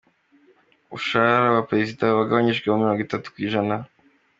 Umushahara 0.93 1.47
wa 1.55 1.65
Perezida 1.69 2.15
wagabanyijweho 2.17 2.79
Mirongo 2.81 3.01
Itatu 3.03 3.25
Kw’ijana 3.33 3.75